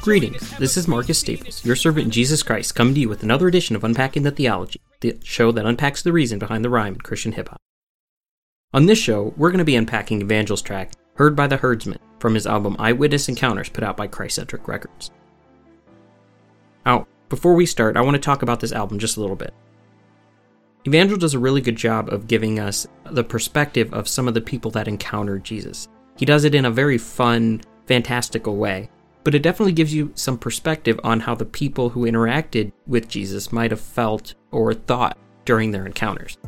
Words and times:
Greetings, 0.00 0.50
this 0.58 0.76
is 0.76 0.86
Marcus 0.86 1.18
Staples, 1.18 1.64
your 1.64 1.76
servant 1.76 2.04
in 2.04 2.10
Jesus 2.10 2.42
Christ, 2.42 2.74
coming 2.74 2.94
to 2.94 3.00
you 3.00 3.08
with 3.08 3.22
another 3.22 3.48
edition 3.48 3.74
of 3.74 3.82
Unpacking 3.82 4.22
the 4.22 4.30
Theology, 4.30 4.80
the 5.00 5.18
show 5.24 5.50
that 5.52 5.64
unpacks 5.64 6.02
the 6.02 6.12
reason 6.12 6.38
behind 6.38 6.62
the 6.62 6.68
rhyme 6.68 6.92
in 6.94 7.00
Christian 7.00 7.32
hip 7.32 7.48
hop. 7.48 7.60
On 8.74 8.86
this 8.86 8.98
show, 8.98 9.32
we're 9.36 9.50
going 9.50 9.60
to 9.60 9.64
be 9.64 9.76
unpacking 9.76 10.20
Evangel's 10.20 10.60
track, 10.60 10.92
Heard 11.14 11.34
by 11.34 11.46
the 11.46 11.56
Herdsman, 11.56 12.00
from 12.18 12.34
his 12.34 12.46
album 12.46 12.76
Eyewitness 12.78 13.28
Encounters 13.28 13.68
put 13.68 13.84
out 13.84 13.96
by 13.96 14.06
Christ-Centric 14.06 14.68
Records. 14.68 15.10
Now, 16.84 17.06
before 17.28 17.54
we 17.54 17.64
start, 17.64 17.96
I 17.96 18.02
want 18.02 18.16
to 18.16 18.20
talk 18.20 18.42
about 18.42 18.60
this 18.60 18.72
album 18.72 18.98
just 18.98 19.16
a 19.16 19.20
little 19.20 19.36
bit. 19.36 19.54
Evangel 20.86 21.16
does 21.16 21.34
a 21.34 21.38
really 21.38 21.62
good 21.62 21.76
job 21.76 22.10
of 22.10 22.26
giving 22.26 22.58
us 22.58 22.86
the 23.10 23.24
perspective 23.24 23.94
of 23.94 24.08
some 24.08 24.28
of 24.28 24.34
the 24.34 24.40
people 24.40 24.70
that 24.72 24.88
encountered 24.88 25.44
Jesus. 25.44 25.88
He 26.16 26.26
does 26.26 26.44
it 26.44 26.54
in 26.54 26.66
a 26.66 26.70
very 26.70 26.98
fun, 26.98 27.62
fantastical 27.86 28.56
way, 28.56 28.90
but 29.24 29.34
it 29.34 29.42
definitely 29.42 29.72
gives 29.72 29.92
you 29.92 30.12
some 30.14 30.38
perspective 30.38 31.00
on 31.02 31.20
how 31.20 31.34
the 31.34 31.44
people 31.44 31.88
who 31.88 32.06
interacted 32.06 32.72
with 32.86 33.08
Jesus 33.08 33.52
might 33.52 33.70
have 33.70 33.80
felt 33.80 34.34
or 34.50 34.74
thought 34.74 35.18
during 35.44 35.70
their 35.70 35.86
encounters. 35.86 36.38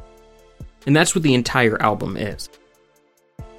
And 0.86 0.94
that's 0.94 1.14
what 1.14 1.24
the 1.24 1.34
entire 1.34 1.80
album 1.82 2.16
is. 2.16 2.48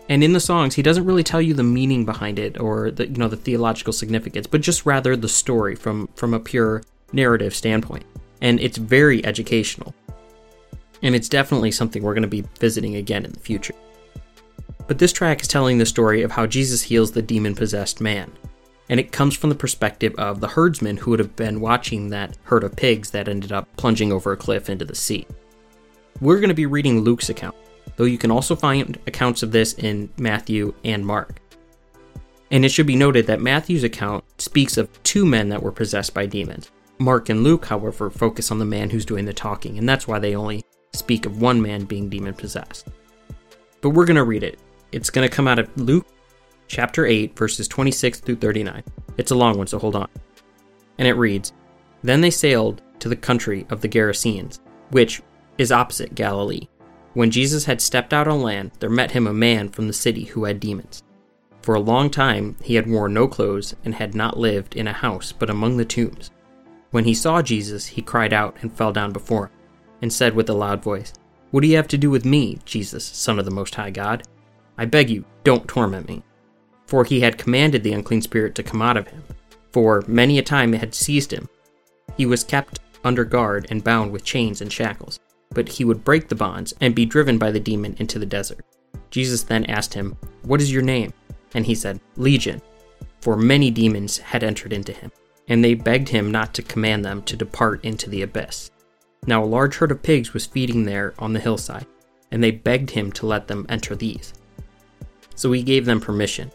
And 0.09 0.23
in 0.23 0.31
the 0.31 0.39
songs, 0.39 0.75
he 0.75 0.81
doesn't 0.81 1.05
really 1.05 1.23
tell 1.23 1.41
you 1.41 1.53
the 1.53 1.63
meaning 1.63 2.05
behind 2.05 2.39
it 2.39 2.57
or 2.59 2.91
the 2.91 3.07
you 3.07 3.17
know 3.17 3.27
the 3.27 3.35
theological 3.35 3.91
significance, 3.91 4.47
but 4.47 4.61
just 4.61 4.85
rather 4.85 5.17
the 5.17 5.27
story 5.27 5.75
from 5.75 6.07
from 6.15 6.33
a 6.33 6.39
pure 6.39 6.81
narrative 7.11 7.53
standpoint. 7.53 8.05
And 8.41 8.59
it's 8.61 8.77
very 8.77 9.25
educational 9.25 9.93
and 11.01 11.15
it's 11.15 11.29
definitely 11.29 11.71
something 11.71 12.03
we're 12.03 12.13
going 12.13 12.21
to 12.23 12.27
be 12.27 12.43
visiting 12.59 12.95
again 12.95 13.25
in 13.25 13.31
the 13.31 13.39
future. 13.39 13.73
But 14.87 14.99
this 14.99 15.13
track 15.13 15.41
is 15.41 15.47
telling 15.47 15.77
the 15.77 15.85
story 15.85 16.21
of 16.23 16.31
how 16.31 16.47
Jesus 16.47 16.81
heals 16.81 17.11
the 17.11 17.21
demon 17.21 17.55
possessed 17.55 17.99
man, 17.99 18.31
and 18.89 18.99
it 18.99 19.11
comes 19.11 19.35
from 19.35 19.49
the 19.49 19.55
perspective 19.55 20.13
of 20.17 20.39
the 20.39 20.47
herdsman 20.47 20.97
who 20.97 21.11
would 21.11 21.19
have 21.19 21.35
been 21.35 21.59
watching 21.59 22.09
that 22.09 22.37
herd 22.43 22.63
of 22.63 22.75
pigs 22.75 23.11
that 23.11 23.27
ended 23.27 23.51
up 23.51 23.67
plunging 23.77 24.11
over 24.11 24.31
a 24.31 24.37
cliff 24.37 24.69
into 24.69 24.85
the 24.85 24.95
sea. 24.95 25.27
We're 26.21 26.37
going 26.39 26.49
to 26.49 26.55
be 26.55 26.65
reading 26.65 27.01
Luke's 27.01 27.29
account, 27.29 27.55
though 27.95 28.05
you 28.05 28.17
can 28.17 28.31
also 28.31 28.55
find 28.55 28.97
accounts 29.07 29.43
of 29.43 29.51
this 29.51 29.73
in 29.73 30.09
Matthew 30.17 30.73
and 30.83 31.05
Mark. 31.05 31.39
And 32.49 32.63
it 32.63 32.69
should 32.69 32.87
be 32.87 32.95
noted 32.95 33.27
that 33.27 33.41
Matthew's 33.41 33.83
account 33.83 34.23
speaks 34.39 34.77
of 34.77 35.03
two 35.03 35.25
men 35.25 35.49
that 35.49 35.61
were 35.61 35.71
possessed 35.71 36.13
by 36.13 36.25
demons. 36.25 36.71
Mark 36.97 37.29
and 37.29 37.43
Luke, 37.43 37.65
however, 37.65 38.09
focus 38.09 38.51
on 38.51 38.57
the 38.57 38.65
man 38.65 38.89
who's 38.89 39.05
doing 39.05 39.25
the 39.25 39.33
talking, 39.33 39.77
and 39.77 39.87
that's 39.87 40.07
why 40.07 40.17
they 40.17 40.35
only 40.35 40.63
speak 40.93 41.25
of 41.25 41.41
one 41.41 41.61
man 41.61 41.83
being 41.83 42.09
demon 42.09 42.33
possessed. 42.33 42.87
But 43.81 43.91
we're 43.91 44.05
going 44.05 44.15
to 44.15 44.23
read 44.23 44.43
it. 44.43 44.59
It's 44.91 45.09
going 45.09 45.27
to 45.27 45.35
come 45.35 45.47
out 45.47 45.59
of 45.59 45.69
Luke 45.77 46.07
chapter 46.67 47.05
8, 47.05 47.37
verses 47.37 47.67
26 47.67 48.19
through 48.19 48.35
39. 48.35 48.83
It's 49.17 49.31
a 49.31 49.35
long 49.35 49.57
one, 49.57 49.67
so 49.67 49.79
hold 49.79 49.95
on. 49.95 50.09
And 50.97 51.07
it 51.07 51.13
reads 51.13 51.53
Then 52.03 52.21
they 52.21 52.29
sailed 52.29 52.81
to 52.99 53.09
the 53.09 53.15
country 53.15 53.65
of 53.69 53.81
the 53.81 53.89
Gerasenes, 53.89 54.59
which 54.91 55.21
is 55.57 55.71
opposite 55.71 56.15
Galilee. 56.15 56.67
When 57.13 57.31
Jesus 57.31 57.65
had 57.65 57.81
stepped 57.81 58.13
out 58.13 58.27
on 58.27 58.41
land, 58.41 58.71
there 58.79 58.89
met 58.89 59.11
him 59.11 59.25
a 59.27 59.33
man 59.33 59.69
from 59.69 59.87
the 59.87 59.93
city 59.93 60.25
who 60.25 60.43
had 60.43 60.59
demons. 60.59 61.03
For 61.61 61.75
a 61.75 61.79
long 61.79 62.09
time 62.09 62.55
he 62.61 62.75
had 62.75 62.87
worn 62.87 63.13
no 63.13 63.27
clothes 63.27 63.75
and 63.83 63.95
had 63.95 64.15
not 64.15 64.37
lived 64.37 64.75
in 64.75 64.87
a 64.87 64.93
house 64.93 65.31
but 65.31 65.49
among 65.49 65.77
the 65.77 65.85
tombs. 65.85 66.31
When 66.91 67.05
he 67.05 67.13
saw 67.13 67.41
Jesus, 67.41 67.87
he 67.87 68.01
cried 68.01 68.33
out 68.33 68.57
and 68.61 68.71
fell 68.71 68.93
down 68.93 69.11
before 69.11 69.47
him 69.47 69.51
and 70.01 70.13
said 70.13 70.35
with 70.35 70.49
a 70.49 70.53
loud 70.53 70.83
voice, 70.83 71.13
What 71.51 71.61
do 71.61 71.67
you 71.67 71.75
have 71.75 71.87
to 71.89 71.97
do 71.97 72.09
with 72.09 72.23
me, 72.23 72.59
Jesus, 72.65 73.03
Son 73.03 73.39
of 73.39 73.45
the 73.45 73.51
Most 73.51 73.75
High 73.75 73.89
God? 73.89 74.23
I 74.77 74.85
beg 74.85 75.09
you, 75.09 75.25
don't 75.43 75.67
torment 75.67 76.07
me. 76.07 76.23
For 76.87 77.03
he 77.03 77.19
had 77.19 77.37
commanded 77.37 77.83
the 77.83 77.93
unclean 77.93 78.21
spirit 78.21 78.55
to 78.55 78.63
come 78.63 78.81
out 78.81 78.97
of 78.97 79.07
him, 79.07 79.23
for 79.71 80.03
many 80.07 80.39
a 80.39 80.43
time 80.43 80.73
it 80.73 80.79
had 80.79 80.95
seized 80.95 81.31
him. 81.31 81.47
He 82.15 82.25
was 82.25 82.43
kept 82.43 82.79
under 83.03 83.23
guard 83.23 83.67
and 83.69 83.83
bound 83.83 84.11
with 84.11 84.23
chains 84.23 84.61
and 84.61 84.71
shackles, 84.71 85.19
but 85.51 85.69
he 85.69 85.85
would 85.85 86.03
break 86.03 86.27
the 86.27 86.35
bonds 86.35 86.73
and 86.81 86.95
be 86.95 87.05
driven 87.05 87.37
by 87.37 87.51
the 87.51 87.59
demon 87.59 87.95
into 87.99 88.17
the 88.19 88.25
desert. 88.25 88.65
Jesus 89.11 89.43
then 89.43 89.65
asked 89.65 89.93
him, 89.93 90.17
What 90.43 90.61
is 90.61 90.71
your 90.71 90.81
name? 90.81 91.13
And 91.53 91.65
he 91.65 91.75
said, 91.75 91.99
Legion, 92.15 92.61
for 93.21 93.37
many 93.37 93.71
demons 93.71 94.17
had 94.17 94.43
entered 94.43 94.73
into 94.73 94.93
him, 94.93 95.11
and 95.47 95.63
they 95.63 95.73
begged 95.73 96.09
him 96.09 96.31
not 96.31 96.53
to 96.53 96.61
command 96.61 97.03
them 97.05 97.21
to 97.23 97.35
depart 97.35 97.83
into 97.83 98.09
the 98.09 98.21
abyss. 98.21 98.71
Now 99.25 99.43
a 99.43 99.45
large 99.45 99.75
herd 99.75 99.91
of 99.91 100.03
pigs 100.03 100.33
was 100.33 100.45
feeding 100.45 100.85
there 100.85 101.13
on 101.19 101.33
the 101.33 101.39
hillside, 101.39 101.85
and 102.31 102.43
they 102.43 102.51
begged 102.51 102.91
him 102.91 103.11
to 103.13 103.25
let 103.25 103.47
them 103.47 103.65
enter 103.69 103.95
these. 103.95 104.33
So 105.35 105.51
he 105.51 105.63
gave 105.63 105.85
them 105.85 106.01
permission. 106.01 106.51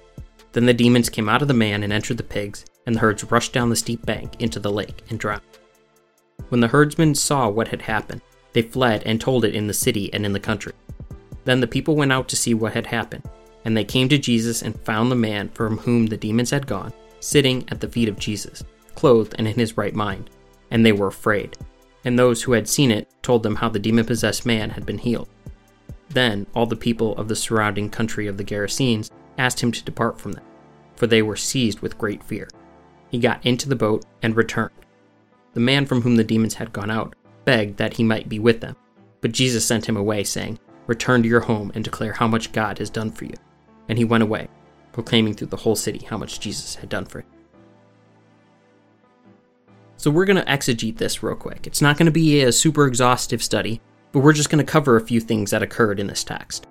Then 0.53 0.67
the 0.67 0.75
demons 0.75 1.09
came 1.09 1.29
out 1.29 1.43
of 1.43 1.49
the 1.49 1.55
man 1.55 1.83
and 1.83 1.93
entered 1.93 2.17
the 2.17 2.23
pigs, 2.23 2.65
and 2.87 2.95
the 2.95 3.01
herds 3.01 3.25
rushed 3.25 3.53
down 3.53 3.71
the 3.71 3.77
steep 3.77 4.05
bank 4.05 4.41
into 4.41 4.61
the 4.61 4.71
lake 4.71 5.03
and 5.09 5.19
drowned. 5.19 5.43
When 6.49 6.61
the 6.61 6.69
herdsmen 6.69 7.15
saw 7.15 7.49
what 7.49 7.69
had 7.69 7.83
happened, 7.83 8.21
they 8.53 8.63
fled 8.63 9.03
and 9.07 9.21
told 9.21 9.45
it 9.45 9.55
in 9.55 9.67
the 9.67 9.75
city 9.75 10.13
and 10.13 10.27
in 10.27 10.33
the 10.33 10.41
country. 10.41 10.73
Then 11.45 11.61
the 11.61 11.67
people 11.67 11.97
went 11.97 12.13
out 12.13 12.29
to 12.29 12.37
see 12.37 12.55
what 12.55 12.75
had 12.75 12.87
happened, 12.87 13.25
and 13.65 13.77
they 13.77 13.85
came 13.85 14.09
to 14.09 14.19
Jesus 14.19 14.63
and 14.63 14.79
found 14.81 15.11
the 15.11 15.17
man 15.17 15.49
from 15.51 15.79
whom 15.79 16.07
the 16.07 16.17
demons 16.17 16.51
had 16.51 16.67
gone, 16.67 16.93
sitting 17.21 17.65
at 17.71 17.81
the 17.81 17.89
feet 17.89 18.09
of 18.09 18.19
Jesus, 18.19 18.63
clothed 18.95 19.35
and 19.39 19.49
in 19.49 19.55
his 19.55 19.77
right 19.77 19.95
mind, 19.95 20.31
and 20.71 20.85
they 20.85 20.93
were 20.93 21.07
afraid 21.07 21.57
and 22.05 22.19
those 22.19 22.43
who 22.43 22.53
had 22.53 22.69
seen 22.69 22.91
it 22.91 23.09
told 23.23 23.43
them 23.43 23.57
how 23.57 23.69
the 23.69 23.79
demon 23.79 24.05
possessed 24.05 24.45
man 24.45 24.71
had 24.71 24.87
been 24.87 24.99
healed. 24.99 25.29
Then 26.13 26.47
all 26.55 26.67
the 26.67 26.77
people 26.77 27.17
of 27.17 27.29
the 27.29 27.37
surrounding 27.37 27.89
country 27.89 28.27
of 28.27 28.37
the 28.37 28.45
Gerasenes 28.45 29.11
asked 29.39 29.61
him 29.61 29.73
to 29.73 29.85
depart 29.85 30.21
from 30.21 30.33
them, 30.33 30.45
for 30.97 31.07
they 31.07 31.23
were 31.23 31.37
seized 31.37 31.81
with 31.81 31.99
great 31.99 32.23
fear. 32.23 32.49
He 33.11 33.19
got 33.19 33.45
into 33.45 33.69
the 33.69 33.77
boat 33.77 34.05
and 34.23 34.37
returned. 34.37 34.73
The 35.55 35.61
man 35.61 35.87
from 35.87 36.03
whom 36.03 36.17
the 36.17 36.25
demons 36.25 36.55
had 36.55 36.73
gone 36.73 36.91
out 36.91 37.15
begged 37.45 37.77
that 37.79 37.95
he 37.95 38.05
might 38.05 38.29
be 38.29 38.39
with 38.39 38.61
them, 38.61 38.77
but 39.21 39.33
Jesus 39.33 39.65
sent 39.65 39.89
him 39.89 39.97
away, 39.97 40.25
saying, 40.25 40.59
Return 40.87 41.23
to 41.23 41.29
your 41.29 41.41
home 41.41 41.71
and 41.75 41.85
declare 41.85 42.13
how 42.13 42.27
much 42.27 42.53
God 42.53 42.79
has 42.79 42.91
done 42.91 43.11
for 43.11 43.25
you. 43.25 43.35
And 43.89 43.99
he 43.99 44.05
went 44.05 44.23
away, 44.23 44.49
proclaiming 44.93 45.35
through 45.35 45.49
the 45.49 45.57
whole 45.57 45.77
city 45.77 46.05
how 46.05 46.19
much 46.19 46.41
Jesus 46.41 46.75
had 46.75 46.89
done 46.89 47.05
for 47.05 47.21
him. 47.21 47.27
So 49.97 50.11
we're 50.11 50.25
going 50.25 50.45
to 50.45 50.51
exegete 50.51 50.99
this 50.99 51.23
real 51.23 51.37
quick. 51.37 51.67
It's 51.67 51.81
not 51.81 51.97
going 51.97 52.07
to 52.07 52.13
be 52.13 52.43
a 52.43 52.51
super 52.51 52.87
exhaustive 52.87 53.43
study, 53.43 53.81
but 54.13 54.21
we're 54.21 54.33
just 54.33 54.51
going 54.51 54.65
to 54.65 54.71
cover 54.71 54.97
a 54.97 55.07
few 55.07 55.21
things 55.21 55.51
that 55.51 55.63
occurred 55.63 55.99
in 55.99 56.07
this 56.07 56.25
text. 56.25 56.67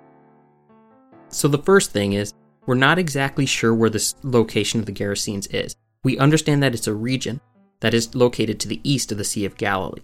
So 1.28 1.48
the 1.48 1.58
first 1.58 1.90
thing 1.90 2.12
is, 2.12 2.32
we're 2.66 2.74
not 2.74 2.98
exactly 2.98 3.46
sure 3.46 3.74
where 3.74 3.90
this 3.90 4.14
location 4.22 4.80
of 4.80 4.86
the 4.86 4.92
Gerasenes 4.92 5.52
is. 5.52 5.74
We 6.04 6.18
understand 6.18 6.62
that 6.62 6.74
it's 6.74 6.86
a 6.86 6.94
region 6.94 7.40
that 7.80 7.94
is 7.94 8.14
located 8.14 8.60
to 8.60 8.68
the 8.68 8.80
east 8.84 9.10
of 9.10 9.18
the 9.18 9.24
Sea 9.24 9.44
of 9.44 9.56
Galilee, 9.56 10.02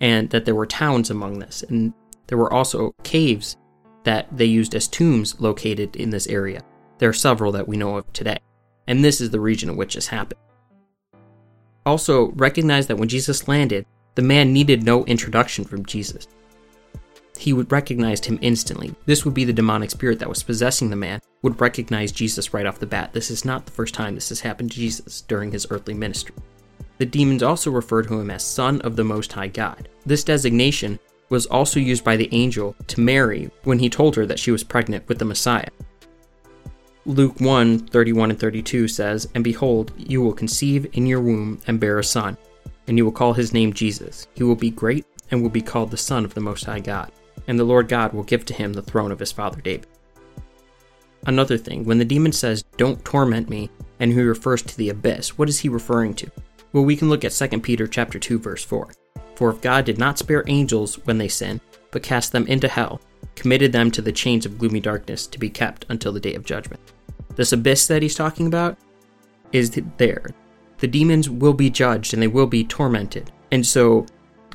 and 0.00 0.30
that 0.30 0.44
there 0.44 0.54
were 0.54 0.66
towns 0.66 1.10
among 1.10 1.38
this, 1.38 1.64
and 1.64 1.92
there 2.28 2.38
were 2.38 2.52
also 2.52 2.94
caves 3.02 3.56
that 4.04 4.28
they 4.36 4.44
used 4.44 4.74
as 4.74 4.86
tombs 4.86 5.40
located 5.40 5.96
in 5.96 6.10
this 6.10 6.28
area. 6.28 6.62
There 6.98 7.08
are 7.08 7.14
several 7.14 7.50
that 7.52 7.66
we 7.66 7.76
know 7.76 7.96
of 7.96 8.12
today, 8.12 8.38
and 8.86 9.04
this 9.04 9.20
is 9.20 9.30
the 9.30 9.40
region 9.40 9.68
in 9.70 9.76
which 9.76 9.94
this 9.94 10.06
happened. 10.06 10.40
Also, 11.84 12.32
recognize 12.32 12.86
that 12.86 12.96
when 12.96 13.08
Jesus 13.08 13.48
landed, 13.48 13.86
the 14.14 14.22
man 14.22 14.52
needed 14.52 14.82
no 14.82 15.04
introduction 15.06 15.64
from 15.64 15.84
Jesus. 15.84 16.28
He 17.36 17.52
would 17.52 17.70
recognize 17.70 18.24
him 18.24 18.38
instantly. 18.42 18.94
This 19.04 19.24
would 19.24 19.34
be 19.34 19.44
the 19.44 19.52
demonic 19.52 19.90
spirit 19.90 20.18
that 20.18 20.28
was 20.28 20.42
possessing 20.42 20.90
the 20.90 20.96
man, 20.96 21.20
would 21.42 21.60
recognize 21.60 22.12
Jesus 22.12 22.54
right 22.54 22.66
off 22.66 22.78
the 22.78 22.86
bat. 22.86 23.12
This 23.12 23.30
is 23.30 23.44
not 23.44 23.66
the 23.66 23.72
first 23.72 23.94
time 23.94 24.14
this 24.14 24.30
has 24.30 24.40
happened 24.40 24.70
to 24.72 24.76
Jesus 24.76 25.20
during 25.22 25.52
his 25.52 25.66
earthly 25.70 25.94
ministry. 25.94 26.34
The 26.98 27.06
demons 27.06 27.42
also 27.42 27.70
refer 27.70 28.02
to 28.02 28.20
him 28.20 28.30
as 28.30 28.42
Son 28.42 28.80
of 28.80 28.96
the 28.96 29.04
Most 29.04 29.32
High 29.32 29.48
God. 29.48 29.88
This 30.06 30.24
designation 30.24 30.98
was 31.28 31.46
also 31.46 31.80
used 31.80 32.04
by 32.04 32.16
the 32.16 32.28
angel 32.32 32.74
to 32.86 33.00
Mary 33.00 33.50
when 33.64 33.78
he 33.78 33.90
told 33.90 34.16
her 34.16 34.26
that 34.26 34.38
she 34.38 34.50
was 34.50 34.64
pregnant 34.64 35.06
with 35.08 35.18
the 35.18 35.24
Messiah. 35.24 35.68
Luke 37.04 37.40
1 37.40 37.86
31 37.86 38.30
and 38.30 38.40
32 38.40 38.88
says, 38.88 39.28
And 39.34 39.44
behold, 39.44 39.92
you 39.96 40.22
will 40.22 40.32
conceive 40.32 40.88
in 40.94 41.06
your 41.06 41.20
womb 41.20 41.60
and 41.66 41.78
bear 41.78 41.98
a 41.98 42.04
son, 42.04 42.36
and 42.86 42.96
you 42.96 43.04
will 43.04 43.12
call 43.12 43.32
his 43.32 43.52
name 43.52 43.72
Jesus. 43.72 44.26
He 44.34 44.42
will 44.42 44.56
be 44.56 44.70
great 44.70 45.06
and 45.30 45.42
will 45.42 45.50
be 45.50 45.62
called 45.62 45.90
the 45.90 45.96
Son 45.96 46.24
of 46.24 46.34
the 46.34 46.40
Most 46.40 46.64
High 46.64 46.80
God, 46.80 47.12
and 47.46 47.58
the 47.58 47.64
Lord 47.64 47.88
God 47.88 48.12
will 48.12 48.22
give 48.22 48.44
to 48.46 48.54
him 48.54 48.72
the 48.72 48.82
throne 48.82 49.12
of 49.12 49.18
his 49.18 49.32
father 49.32 49.60
David. 49.60 49.86
Another 51.26 51.58
thing, 51.58 51.84
when 51.84 51.98
the 51.98 52.04
demon 52.04 52.32
says, 52.32 52.62
Don't 52.76 53.04
torment 53.04 53.48
me, 53.48 53.70
and 53.98 54.12
he 54.12 54.20
refers 54.20 54.62
to 54.62 54.76
the 54.76 54.90
abyss, 54.90 55.36
what 55.38 55.48
is 55.48 55.58
he 55.58 55.68
referring 55.68 56.14
to? 56.14 56.30
Well, 56.72 56.84
we 56.84 56.96
can 56.96 57.08
look 57.08 57.24
at 57.24 57.32
2 57.32 57.60
Peter 57.60 57.86
chapter 57.86 58.18
2 58.18 58.38
verse 58.38 58.64
4. 58.64 58.92
For 59.34 59.50
if 59.50 59.60
God 59.60 59.84
did 59.84 59.98
not 59.98 60.18
spare 60.18 60.44
angels 60.46 60.96
when 61.06 61.18
they 61.18 61.28
sinned, 61.28 61.60
but 61.90 62.02
cast 62.02 62.32
them 62.32 62.46
into 62.46 62.68
hell, 62.68 63.00
committed 63.34 63.72
them 63.72 63.90
to 63.90 64.02
the 64.02 64.12
chains 64.12 64.46
of 64.46 64.58
gloomy 64.58 64.80
darkness 64.80 65.26
to 65.26 65.38
be 65.38 65.50
kept 65.50 65.86
until 65.88 66.12
the 66.12 66.20
day 66.20 66.34
of 66.34 66.44
judgment. 66.44 66.80
This 67.34 67.52
abyss 67.52 67.86
that 67.86 68.02
he's 68.02 68.14
talking 68.14 68.46
about 68.46 68.78
is 69.52 69.70
there. 69.96 70.26
The 70.78 70.86
demons 70.86 71.28
will 71.28 71.52
be 71.52 71.70
judged 71.70 72.12
and 72.12 72.22
they 72.22 72.28
will 72.28 72.46
be 72.46 72.64
tormented. 72.64 73.30
And 73.52 73.64
so, 73.64 74.06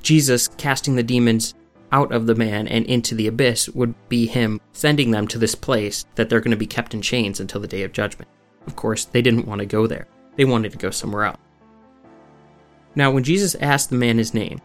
Jesus 0.01 0.47
casting 0.47 0.95
the 0.95 1.03
demons 1.03 1.53
out 1.91 2.11
of 2.11 2.25
the 2.25 2.35
man 2.35 2.67
and 2.67 2.85
into 2.85 3.15
the 3.15 3.27
abyss 3.27 3.69
would 3.69 3.93
be 4.09 4.25
him 4.25 4.59
sending 4.71 5.11
them 5.11 5.27
to 5.27 5.37
this 5.37 5.55
place 5.55 6.05
that 6.15 6.29
they're 6.29 6.39
going 6.39 6.51
to 6.51 6.57
be 6.57 6.67
kept 6.67 6.93
in 6.93 7.01
chains 7.01 7.39
until 7.39 7.61
the 7.61 7.67
day 7.67 7.83
of 7.83 7.91
judgment. 7.91 8.29
Of 8.67 8.75
course, 8.75 9.05
they 9.05 9.21
didn't 9.21 9.47
want 9.47 9.59
to 9.59 9.65
go 9.65 9.87
there. 9.87 10.07
they 10.37 10.45
wanted 10.45 10.71
to 10.71 10.77
go 10.77 10.89
somewhere 10.89 11.25
else. 11.25 11.37
Now, 12.95 13.11
when 13.11 13.23
Jesus 13.23 13.55
asked 13.55 13.89
the 13.89 13.95
man 13.95 14.17
his 14.17 14.33
name, 14.33 14.61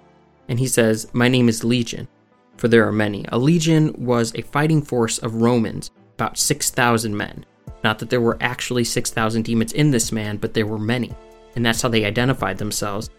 and 0.48 0.58
he 0.58 0.68
says, 0.68 1.08
My 1.12 1.28
name 1.28 1.48
is 1.48 1.64
Legion, 1.64 2.08
for 2.56 2.68
there 2.68 2.86
are 2.86 2.92
many. 2.92 3.24
A 3.28 3.38
legion 3.38 3.94
was 3.98 4.34
a 4.34 4.42
fighting 4.42 4.82
force 4.82 5.18
of 5.18 5.42
Romans, 5.42 5.90
about 6.14 6.38
6,000 6.38 7.16
men. 7.16 7.44
Not 7.84 7.98
that 7.98 8.10
there 8.10 8.20
were 8.20 8.38
actually 8.40 8.84
6,000 8.84 9.42
demons 9.42 9.72
in 9.72 9.90
this 9.90 10.12
man, 10.12 10.38
but 10.38 10.54
there 10.54 10.66
were 10.66 10.78
many. 10.78 11.12
And 11.54 11.64
that's 11.64 11.82
how 11.82 11.88
they 11.88 12.04
identified 12.04 12.58
themselves 12.58 13.10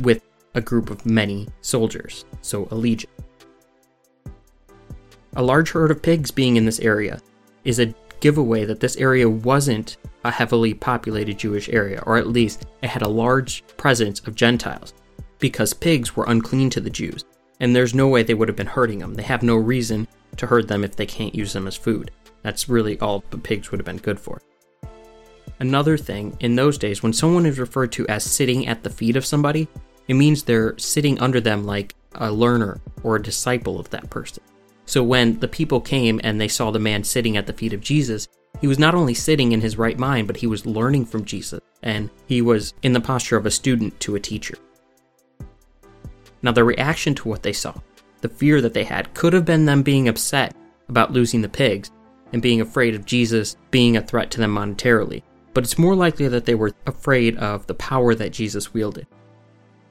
with 0.00 0.22
a 0.54 0.60
group 0.60 0.90
of 0.90 1.04
many 1.04 1.48
soldiers, 1.60 2.24
so 2.40 2.66
a 2.70 2.74
legion. 2.74 3.10
A 5.36 5.42
large 5.42 5.70
herd 5.70 5.90
of 5.90 6.00
pigs 6.00 6.30
being 6.30 6.56
in 6.56 6.64
this 6.64 6.80
area 6.80 7.20
is 7.64 7.78
a 7.78 7.94
giveaway 8.20 8.64
that 8.64 8.80
this 8.80 8.96
area 8.96 9.28
wasn't 9.28 9.98
a 10.24 10.30
heavily 10.30 10.72
populated 10.72 11.38
Jewish 11.38 11.68
area, 11.68 12.02
or 12.06 12.16
at 12.16 12.26
least 12.26 12.64
it 12.80 12.88
had 12.88 13.02
a 13.02 13.08
large 13.08 13.62
presence 13.76 14.20
of 14.20 14.34
Gentiles, 14.34 14.94
because 15.38 15.74
pigs 15.74 16.16
were 16.16 16.24
unclean 16.26 16.70
to 16.70 16.80
the 16.80 16.88
Jews, 16.88 17.26
and 17.60 17.76
there's 17.76 17.94
no 17.94 18.08
way 18.08 18.22
they 18.22 18.32
would 18.32 18.48
have 18.48 18.56
been 18.56 18.66
hurting 18.66 18.98
them. 18.98 19.12
They 19.12 19.24
have 19.24 19.42
no 19.42 19.56
reason 19.56 20.08
to 20.38 20.46
hurt 20.46 20.68
them 20.68 20.82
if 20.82 20.96
they 20.96 21.04
can't 21.04 21.34
use 21.34 21.52
them 21.52 21.66
as 21.66 21.76
food. 21.76 22.12
That's 22.40 22.70
really 22.70 22.98
all 23.00 23.22
the 23.28 23.36
pigs 23.36 23.70
would 23.70 23.78
have 23.78 23.86
been 23.86 23.98
good 23.98 24.18
for. 24.18 24.40
Another 25.60 25.98
thing, 25.98 26.34
in 26.40 26.56
those 26.56 26.78
days, 26.78 27.02
when 27.02 27.12
someone 27.12 27.44
is 27.44 27.58
referred 27.58 27.92
to 27.92 28.08
as 28.08 28.24
sitting 28.24 28.66
at 28.68 28.82
the 28.82 28.90
feet 28.90 29.16
of 29.16 29.26
somebody, 29.26 29.68
it 30.08 30.14
means 30.14 30.42
they're 30.42 30.78
sitting 30.78 31.20
under 31.20 31.42
them 31.42 31.64
like 31.64 31.94
a 32.14 32.32
learner 32.32 32.80
or 33.02 33.16
a 33.16 33.22
disciple 33.22 33.78
of 33.78 33.90
that 33.90 34.08
person. 34.08 34.42
So 34.86 35.02
when 35.02 35.40
the 35.40 35.48
people 35.48 35.80
came 35.80 36.20
and 36.22 36.40
they 36.40 36.48
saw 36.48 36.70
the 36.70 36.78
man 36.78 37.04
sitting 37.04 37.36
at 37.36 37.46
the 37.46 37.52
feet 37.52 37.72
of 37.72 37.80
Jesus, 37.80 38.28
he 38.60 38.66
was 38.66 38.78
not 38.78 38.94
only 38.94 39.14
sitting 39.14 39.52
in 39.52 39.60
his 39.60 39.76
right 39.76 39.98
mind, 39.98 40.26
but 40.26 40.38
he 40.38 40.46
was 40.46 40.64
learning 40.64 41.06
from 41.06 41.24
Jesus, 41.24 41.60
and 41.82 42.08
he 42.26 42.40
was 42.40 42.72
in 42.82 42.92
the 42.92 43.00
posture 43.00 43.36
of 43.36 43.44
a 43.44 43.50
student 43.50 43.98
to 44.00 44.14
a 44.14 44.20
teacher. 44.20 44.56
Now, 46.40 46.52
the 46.52 46.64
reaction 46.64 47.14
to 47.16 47.28
what 47.28 47.42
they 47.42 47.52
saw, 47.52 47.74
the 48.20 48.28
fear 48.28 48.60
that 48.60 48.72
they 48.72 48.84
had, 48.84 49.12
could 49.12 49.32
have 49.32 49.44
been 49.44 49.66
them 49.66 49.82
being 49.82 50.08
upset 50.08 50.54
about 50.88 51.12
losing 51.12 51.42
the 51.42 51.48
pigs 51.48 51.90
and 52.32 52.40
being 52.40 52.60
afraid 52.60 52.94
of 52.94 53.04
Jesus 53.04 53.56
being 53.70 53.96
a 53.96 54.02
threat 54.02 54.30
to 54.32 54.38
them 54.38 54.54
monetarily, 54.54 55.22
but 55.52 55.64
it's 55.64 55.78
more 55.78 55.94
likely 55.94 56.28
that 56.28 56.44
they 56.44 56.54
were 56.54 56.72
afraid 56.86 57.36
of 57.38 57.66
the 57.66 57.74
power 57.74 58.14
that 58.14 58.32
Jesus 58.32 58.72
wielded. 58.72 59.06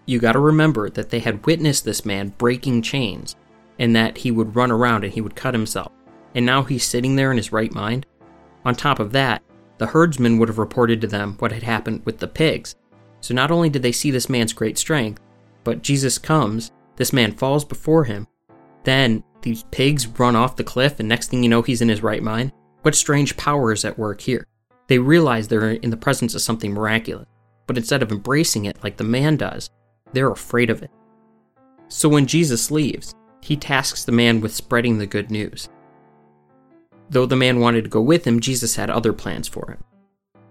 You 0.06 0.19
gotta 0.19 0.39
remember 0.39 0.89
that 0.89 1.09
they 1.09 1.19
had 1.19 1.45
witnessed 1.45 1.86
this 1.86 2.06
man 2.06 2.30
breaking 2.38 2.83
chains 2.83 3.36
and 3.80 3.95
that 3.95 4.18
he 4.18 4.31
would 4.31 4.56
run 4.56 4.72
around 4.72 5.04
and 5.04 5.13
he 5.13 5.22
would 5.22 5.36
cut 5.36 5.54
himself. 5.54 5.92
And 6.33 6.45
now 6.45 6.63
he's 6.63 6.83
sitting 6.83 7.16
there 7.16 7.31
in 7.31 7.38
his 7.38 7.51
right 7.51 7.74
mind. 7.74 8.06
On 8.63 8.75
top 8.75 9.00
of 9.00 9.12
that, 9.12 9.42
the 9.77 9.88
herdsmen 9.88 10.38
would 10.38 10.50
have 10.50 10.57
reported 10.57 11.01
to 11.01 11.07
them 11.07 11.36
what 11.39 11.51
had 11.51 11.63
happened 11.63 12.06
with 12.06 12.19
the 12.19 12.27
pigs. 12.27 12.75
So 13.22 13.33
not 13.33 13.51
only 13.51 13.69
did 13.69 13.81
they 13.81 13.92
see 13.92 14.12
this 14.12 14.30
man's 14.30 14.54
great 14.54 14.77
strength, 14.77 15.22
but 15.63 15.81
Jesus 15.81 16.18
comes, 16.18 16.72
this 16.95 17.12
man 17.12 17.31
falls 17.31 17.66
before 17.66 18.06
him. 18.06 18.27
Then 18.83 19.24
these 19.42 19.63
pigs 19.72 20.07
run 20.07 20.36
off 20.36 20.56
the 20.56 20.63
cliff, 20.63 21.00
and 21.00 21.10
next 21.10 21.30
thing 21.30 21.44
you 21.44 21.50
know, 21.50 21.62
he's 21.62 21.81
in 21.81 21.89
his 21.89 22.04
right 22.04 22.24
mind. 22.24 22.51
What 22.83 22.95
strange 22.95 23.36
power 23.36 23.72
is 23.72 23.83
at 23.83 23.98
work 23.98 24.22
here? 24.22 24.45
They 24.88 25.00
realize 25.00 25.48
they're 25.48 25.72
in 25.72 25.89
the 25.89 25.98
presence 25.98 26.36
of 26.36 26.42
something 26.42 26.72
miraculous, 26.72 27.27
but 27.66 27.77
instead 27.77 28.04
of 28.04 28.12
embracing 28.12 28.66
it 28.66 28.83
like 28.83 28.98
the 28.98 29.04
man 29.04 29.38
does, 29.38 29.69
they're 30.13 30.31
afraid 30.31 30.69
of 30.69 30.83
it. 30.83 30.92
So 31.88 32.07
when 32.07 32.27
Jesus 32.27 32.72
leaves, 32.72 33.16
he 33.45 33.56
tasks 33.56 34.03
the 34.03 34.12
man 34.12 34.42
with 34.42 34.56
spreading 34.56 34.97
the 34.97 35.06
good 35.06 35.30
news. 35.30 35.69
Though 37.12 37.27
the 37.27 37.36
man 37.36 37.59
wanted 37.59 37.83
to 37.83 37.89
go 37.92 38.01
with 38.01 38.25
him, 38.25 38.39
Jesus 38.39 38.75
had 38.75 38.89
other 38.89 39.13
plans 39.13 39.47
for 39.47 39.69
him. 39.69 39.83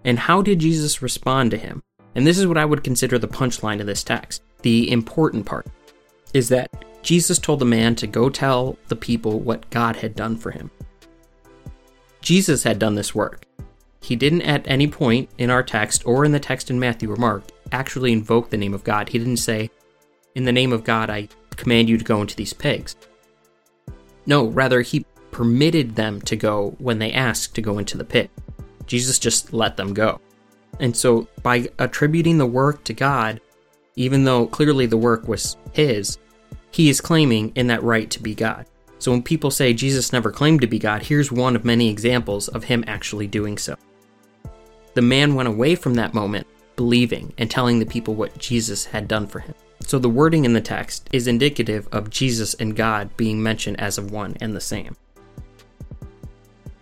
And 0.05 0.17
how 0.17 0.41
did 0.41 0.59
Jesus 0.59 1.01
respond 1.01 1.51
to 1.51 1.57
him? 1.57 1.83
And 2.15 2.25
this 2.25 2.37
is 2.37 2.47
what 2.47 2.57
I 2.57 2.63
would 2.63 2.85
consider 2.85 3.19
the 3.19 3.27
punchline 3.27 3.81
of 3.81 3.85
this 3.85 4.01
text 4.01 4.41
the 4.61 4.89
important 4.91 5.45
part 5.45 5.67
is 6.33 6.47
that 6.49 6.85
Jesus 7.03 7.37
told 7.37 7.59
the 7.59 7.65
man 7.65 7.95
to 7.95 8.07
go 8.07 8.29
tell 8.29 8.77
the 8.87 8.95
people 8.95 9.41
what 9.41 9.69
God 9.69 9.97
had 9.97 10.15
done 10.15 10.37
for 10.37 10.51
him. 10.51 10.71
Jesus 12.21 12.63
had 12.63 12.79
done 12.79 12.95
this 12.95 13.13
work. 13.13 13.45
He 14.01 14.15
didn't 14.15 14.41
at 14.43 14.67
any 14.67 14.87
point 14.87 15.29
in 15.37 15.49
our 15.49 15.63
text 15.63 16.01
or 16.05 16.23
in 16.23 16.31
the 16.31 16.39
text 16.39 16.71
in 16.71 16.79
Matthew 16.79 17.11
or 17.11 17.17
Mark 17.17 17.43
actually 17.73 18.13
invoke 18.13 18.49
the 18.49 18.57
name 18.57 18.73
of 18.73 18.85
God. 18.85 19.09
He 19.09 19.19
didn't 19.19 19.37
say, 19.37 19.69
In 20.33 20.45
the 20.45 20.51
name 20.51 20.71
of 20.71 20.83
God, 20.83 21.09
I 21.09 21.27
command 21.55 21.89
you 21.89 21.97
to 21.97 22.03
go 22.03 22.21
into 22.21 22.35
these 22.35 22.53
pigs. 22.53 22.95
No, 24.25 24.47
rather, 24.47 24.81
he 24.81 25.05
permitted 25.31 25.95
them 25.95 26.21
to 26.21 26.35
go 26.35 26.75
when 26.79 26.99
they 26.99 27.11
asked 27.11 27.55
to 27.55 27.61
go 27.61 27.77
into 27.77 27.97
the 27.97 28.05
pit. 28.05 28.29
Jesus 28.85 29.19
just 29.19 29.53
let 29.53 29.77
them 29.77 29.93
go. 29.93 30.19
And 30.79 30.95
so, 30.95 31.27
by 31.41 31.69
attributing 31.79 32.37
the 32.37 32.45
work 32.45 32.83
to 32.85 32.93
God, 32.93 33.41
even 33.95 34.23
though 34.23 34.47
clearly 34.47 34.85
the 34.85 34.97
work 34.97 35.27
was 35.27 35.57
his, 35.73 36.17
he 36.71 36.89
is 36.89 36.99
claiming 36.99 37.53
in 37.55 37.67
that 37.67 37.83
right 37.83 38.09
to 38.11 38.21
be 38.21 38.35
God. 38.35 38.65
So 38.99 39.11
when 39.11 39.23
people 39.23 39.51
say 39.51 39.73
Jesus 39.73 40.11
never 40.11 40.31
claimed 40.31 40.61
to 40.61 40.67
be 40.67 40.79
God, 40.79 41.03
here's 41.03 41.31
one 41.31 41.55
of 41.55 41.63
many 41.63 41.89
examples 41.89 42.47
of 42.49 42.63
him 42.63 42.83
actually 42.87 43.27
doing 43.27 43.57
so. 43.57 43.75
The 44.93 45.01
man 45.01 45.35
went 45.35 45.47
away 45.47 45.75
from 45.75 45.93
that 45.95 46.13
moment 46.13 46.47
believing 46.75 47.33
and 47.37 47.49
telling 47.49 47.79
the 47.79 47.85
people 47.85 48.15
what 48.15 48.37
Jesus 48.37 48.85
had 48.85 49.07
done 49.07 49.27
for 49.27 49.39
him. 49.39 49.53
So 49.81 49.99
the 49.99 50.09
wording 50.09 50.45
in 50.45 50.53
the 50.53 50.61
text 50.61 51.09
is 51.11 51.27
indicative 51.27 51.87
of 51.91 52.09
Jesus 52.09 52.53
and 52.55 52.75
God 52.75 53.15
being 53.17 53.41
mentioned 53.41 53.79
as 53.79 53.97
of 53.97 54.11
one 54.11 54.35
and 54.41 54.55
the 54.55 54.61
same. 54.61 54.95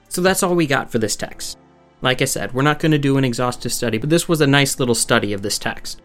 So 0.10 0.22
that's 0.22 0.44
all 0.44 0.56
we 0.56 0.68
got 0.68 0.92
for 0.92 1.00
this 1.00 1.16
text. 1.16 1.58
Like 2.02 2.22
I 2.22 2.26
said, 2.26 2.54
we're 2.54 2.62
not 2.62 2.80
going 2.80 2.92
to 2.92 2.98
do 2.98 3.18
an 3.18 3.24
exhaustive 3.24 3.74
study, 3.74 3.98
but 3.98 4.10
this 4.10 4.30
was 4.30 4.42
a 4.42 4.48
nice 4.48 4.80
little 4.80 4.96
study 4.96 5.34
of 5.34 5.42
this 5.42 5.58
text. 5.58 6.02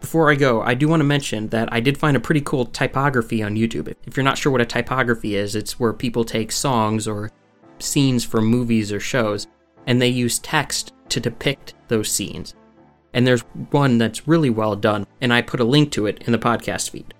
Before 0.00 0.30
I 0.30 0.34
go, 0.34 0.62
I 0.62 0.74
do 0.74 0.88
want 0.88 1.00
to 1.00 1.04
mention 1.04 1.48
that 1.48 1.72
I 1.72 1.80
did 1.80 1.98
find 1.98 2.16
a 2.16 2.20
pretty 2.20 2.40
cool 2.40 2.66
typography 2.66 3.42
on 3.42 3.56
YouTube. 3.56 3.94
If 4.06 4.16
you're 4.16 4.24
not 4.24 4.38
sure 4.38 4.52
what 4.52 4.60
a 4.60 4.66
typography 4.66 5.36
is, 5.36 5.54
it's 5.54 5.78
where 5.78 5.92
people 5.92 6.24
take 6.24 6.52
songs 6.52 7.06
or 7.06 7.30
scenes 7.78 8.24
from 8.24 8.46
movies 8.46 8.92
or 8.92 9.00
shows 9.00 9.46
and 9.86 10.00
they 10.00 10.08
use 10.08 10.38
text 10.38 10.92
to 11.08 11.20
depict 11.20 11.74
those 11.88 12.10
scenes. 12.10 12.54
And 13.12 13.26
there's 13.26 13.40
one 13.70 13.98
that's 13.98 14.28
really 14.28 14.50
well 14.50 14.76
done, 14.76 15.06
and 15.20 15.32
I 15.32 15.42
put 15.42 15.58
a 15.60 15.64
link 15.64 15.90
to 15.92 16.06
it 16.06 16.22
in 16.22 16.32
the 16.32 16.38
podcast 16.38 16.90
feed. 16.90 17.12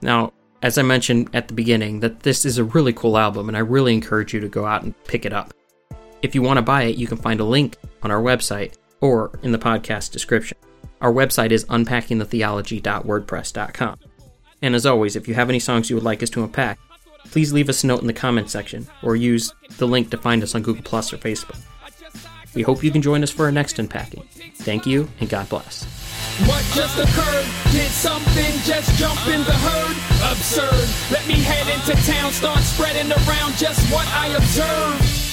Now, 0.00 0.32
as 0.62 0.78
I 0.78 0.82
mentioned 0.82 1.28
at 1.34 1.48
the 1.48 1.54
beginning, 1.54 2.00
that 2.00 2.20
this 2.20 2.46
is 2.46 2.56
a 2.56 2.64
really 2.64 2.92
cool 2.92 3.18
album, 3.18 3.48
and 3.48 3.56
I 3.56 3.60
really 3.60 3.92
encourage 3.92 4.32
you 4.32 4.40
to 4.40 4.48
go 4.48 4.64
out 4.64 4.82
and 4.82 4.94
pick 5.04 5.26
it 5.26 5.32
up. 5.32 5.52
If 6.22 6.34
you 6.34 6.40
want 6.40 6.56
to 6.56 6.62
buy 6.62 6.84
it, 6.84 6.96
you 6.96 7.06
can 7.06 7.18
find 7.18 7.40
a 7.40 7.44
link 7.44 7.76
on 8.02 8.10
our 8.10 8.22
website 8.22 8.76
or 9.02 9.38
in 9.42 9.52
the 9.52 9.58
podcast 9.58 10.12
description. 10.12 10.56
Our 11.02 11.12
website 11.12 11.50
is 11.50 11.66
unpackingthetheology.wordpress.com. 11.66 13.98
And 14.62 14.74
as 14.74 14.86
always, 14.86 15.16
if 15.16 15.28
you 15.28 15.34
have 15.34 15.50
any 15.50 15.58
songs 15.58 15.90
you 15.90 15.96
would 15.96 16.04
like 16.04 16.22
us 16.22 16.30
to 16.30 16.42
unpack, 16.42 16.78
please 17.30 17.52
leave 17.52 17.68
us 17.68 17.84
a 17.84 17.86
note 17.86 18.00
in 18.00 18.06
the 18.06 18.14
comments 18.14 18.52
section 18.52 18.86
or 19.02 19.16
use 19.16 19.52
the 19.76 19.86
link 19.86 20.08
to 20.10 20.16
find 20.16 20.42
us 20.42 20.54
on 20.54 20.62
Google 20.62 20.82
Plus 20.82 21.12
or 21.12 21.18
Facebook. 21.18 21.60
We 22.54 22.62
hope 22.62 22.82
you 22.82 22.90
can 22.90 23.02
join 23.02 23.22
us 23.22 23.30
for 23.30 23.44
our 23.44 23.52
next 23.52 23.78
unpacking. 23.78 24.22
Thank 24.54 24.86
you 24.86 25.08
and 25.20 25.28
God 25.28 25.48
bless. 25.48 25.84
What 26.46 26.64
just 26.74 26.98
occurred? 26.98 27.46
Did 27.70 27.90
something 27.90 28.52
just 28.64 28.98
jump 28.98 29.26
in 29.28 29.44
the 29.44 29.52
herd? 29.52 29.96
Absurd. 30.32 30.88
Let 31.12 31.26
me 31.28 31.34
head 31.34 31.68
into 31.72 31.94
town, 32.10 32.32
start 32.32 32.60
spreading 32.60 33.10
around 33.12 33.56
just 33.56 33.80
what 33.92 34.06
I 34.08 34.28
observed. 34.28 35.23